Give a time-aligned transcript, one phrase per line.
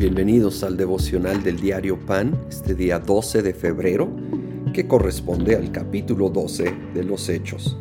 [0.00, 4.08] Bienvenidos al devocional del diario Pan, este día 12 de febrero,
[4.72, 7.76] que corresponde al capítulo 12 de los Hechos.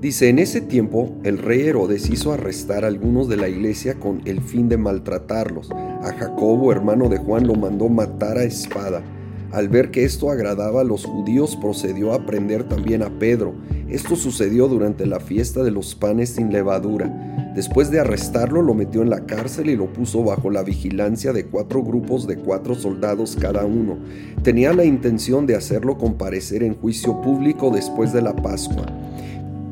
[0.00, 4.20] Dice, en ese tiempo el rey Herodes hizo arrestar a algunos de la iglesia con
[4.24, 5.70] el fin de maltratarlos.
[5.70, 9.04] A Jacobo, hermano de Juan, lo mandó matar a espada.
[9.50, 13.54] Al ver que esto agradaba a los judíos, procedió a prender también a Pedro.
[13.88, 17.52] Esto sucedió durante la fiesta de los panes sin levadura.
[17.54, 21.46] Después de arrestarlo, lo metió en la cárcel y lo puso bajo la vigilancia de
[21.46, 23.96] cuatro grupos de cuatro soldados cada uno.
[24.42, 28.86] Tenía la intención de hacerlo comparecer en juicio público después de la Pascua.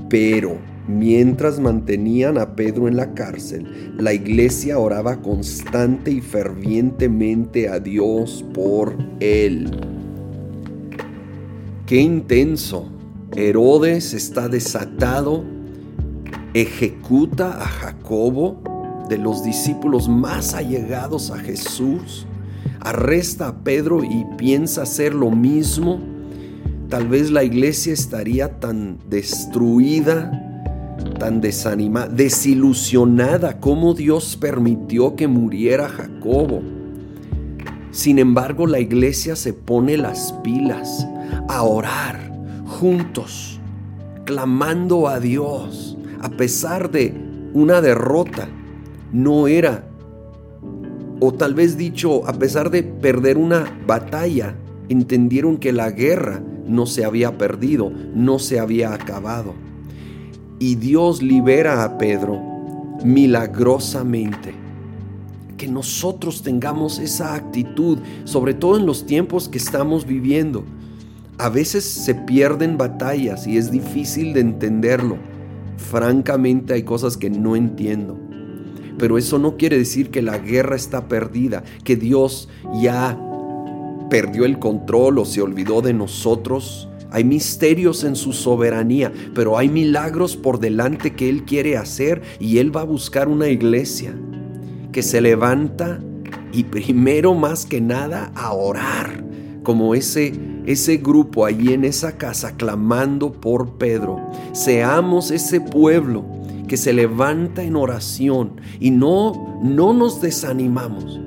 [0.09, 0.57] Pero
[0.89, 8.45] mientras mantenían a Pedro en la cárcel, la iglesia oraba constante y fervientemente a Dios
[8.55, 9.71] por él.
[11.87, 12.91] Qué intenso.
[13.35, 15.57] Herodes está desatado
[16.61, 18.63] ejecuta a Jacobo,
[19.11, 22.27] de los discípulos más allegados a Jesús,
[22.81, 26.01] arresta a Pedro y piensa hacer lo mismo,
[26.89, 30.56] tal vez la iglesia estaría tan destruida,
[31.19, 36.63] tan desanimada, desilusionada como Dios permitió que muriera Jacobo.
[37.91, 41.07] Sin embargo, la iglesia se pone las pilas
[41.49, 42.33] a orar
[42.67, 43.61] juntos,
[44.25, 47.15] clamando a Dios a pesar de
[47.55, 48.49] una derrota,
[49.13, 49.85] no era,
[51.21, 54.57] o tal vez dicho, a pesar de perder una batalla,
[54.89, 59.55] entendieron que la guerra no se había perdido, no se había acabado.
[60.59, 62.41] Y Dios libera a Pedro
[63.05, 64.55] milagrosamente.
[65.57, 70.65] Que nosotros tengamos esa actitud, sobre todo en los tiempos que estamos viviendo.
[71.39, 75.19] A veces se pierden batallas y es difícil de entenderlo
[75.77, 78.19] Francamente hay cosas que no entiendo.
[78.99, 82.49] Pero eso no quiere decir que la guerra está perdida, que Dios
[82.81, 83.19] ya
[84.09, 86.89] perdió el control o se olvidó de nosotros.
[87.11, 92.59] Hay misterios en su soberanía, pero hay milagros por delante que Él quiere hacer y
[92.59, 94.15] Él va a buscar una iglesia
[94.93, 96.01] que se levanta
[96.53, 99.25] y primero más que nada a orar,
[99.63, 100.33] como ese
[100.67, 104.21] ese grupo allí en esa casa clamando por Pedro.
[104.53, 106.25] Seamos ese pueblo
[106.67, 111.21] que se levanta en oración y no no nos desanimamos.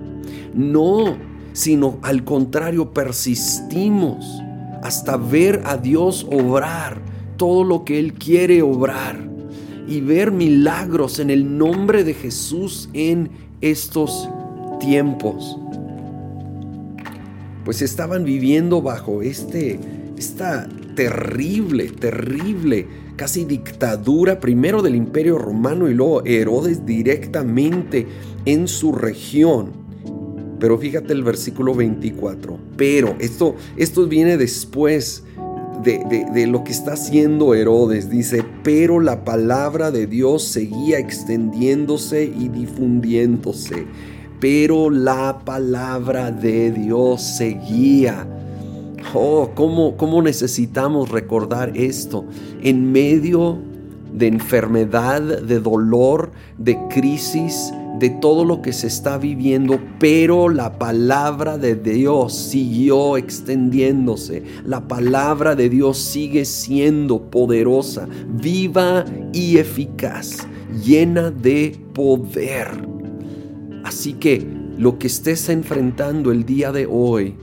[0.54, 1.16] No,
[1.54, 4.42] sino al contrario persistimos
[4.84, 7.02] hasta ver a Dios obrar
[7.38, 9.18] todo lo que él quiere obrar
[9.88, 13.30] y ver milagros en el nombre de Jesús en
[13.62, 14.30] estos
[14.80, 15.58] tiempos
[17.70, 19.80] pues estaban viviendo bajo este,
[20.18, 28.08] esta terrible, terrible, casi dictadura, primero del imperio romano y luego Herodes directamente
[28.46, 29.89] en su región.
[30.60, 32.58] Pero fíjate el versículo 24.
[32.76, 35.24] Pero esto, esto viene después
[35.84, 38.10] de, de, lo que está haciendo Herodes.
[38.10, 43.88] Dice, pero la palabra de Dios seguía extendiéndose y difundiéndose
[44.40, 48.26] pero la palabra de Dios seguía.
[49.14, 52.26] Oh, ¿cómo, ¿cómo necesitamos recordar esto?
[52.62, 53.58] En medio
[54.14, 60.80] de enfermedad, de dolor, de crisis, de todo lo que se está viviendo, pero la
[60.80, 64.44] palabra de Dios siguió extendiéndose.
[64.66, 70.48] La palabra de Dios sigue siendo poderosa, viva y eficaz,
[70.84, 72.68] llena de poder.
[73.84, 77.36] Así que lo que estés enfrentando el día de hoy,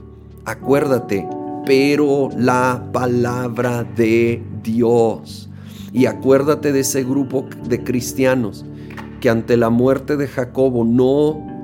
[0.45, 1.27] acuérdate,
[1.67, 5.49] pero la palabra de Dios.
[5.93, 8.65] Y acuérdate de ese grupo de cristianos
[9.19, 11.57] que ante la muerte de Jacobo no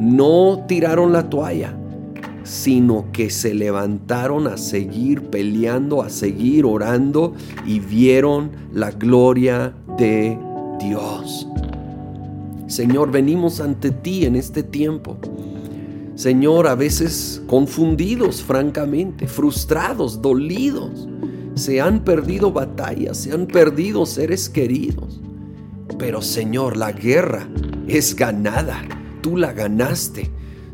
[0.00, 1.76] no tiraron la toalla,
[2.42, 7.34] sino que se levantaron a seguir peleando, a seguir orando
[7.66, 10.38] y vieron la gloria de
[10.80, 11.46] Dios.
[12.66, 15.18] Señor, venimos ante ti en este tiempo.
[16.14, 21.08] Señor, a veces confundidos, francamente, frustrados, dolidos.
[21.54, 25.20] Se han perdido batallas, se han perdido seres queridos.
[26.00, 27.46] Pero Señor, la guerra
[27.86, 28.80] es ganada.
[29.20, 30.30] Tú la ganaste.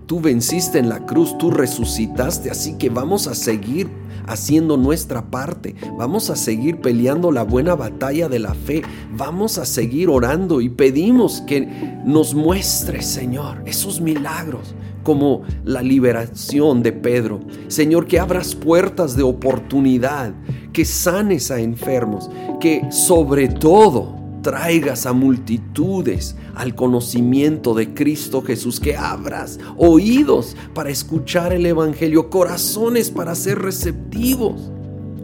[0.07, 3.89] Tú venciste en la cruz, tú resucitaste, así que vamos a seguir
[4.29, 5.75] haciendo nuestra parte.
[5.99, 8.83] Vamos a seguir peleando la buena batalla de la fe.
[9.17, 11.67] Vamos a seguir orando y pedimos que
[12.05, 17.41] nos muestre, Señor, esos milagros como la liberación de Pedro.
[17.67, 20.35] Señor, que abras puertas de oportunidad,
[20.73, 22.31] que sanes a enfermos,
[22.61, 24.16] que sobre todo
[24.47, 32.31] traigas a multitudes al conocimiento de Cristo Jesús, que abras oídos para escuchar el Evangelio,
[32.31, 34.71] corazones para ser receptivos.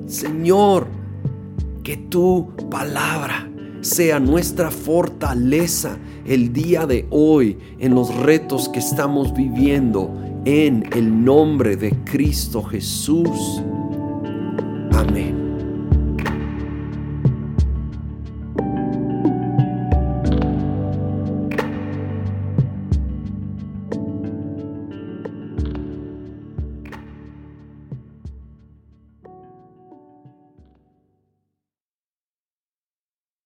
[0.08, 0.88] Señor,
[1.84, 3.48] que tu palabra
[3.80, 10.10] sea nuestra fortaleza el día de hoy en los retos que estamos viviendo
[10.44, 13.62] en el nombre de Cristo Jesús.
[14.90, 15.41] Amén.